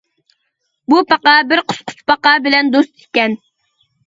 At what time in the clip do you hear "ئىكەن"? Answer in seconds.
3.05-3.39